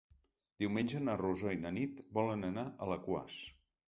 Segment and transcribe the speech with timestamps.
[0.61, 3.37] Diumenge na Rosó i na Nit volen anar a Alaquàs.